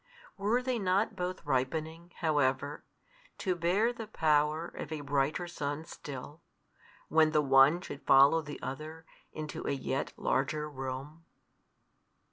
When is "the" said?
3.93-4.07, 7.33-7.41, 8.41-8.59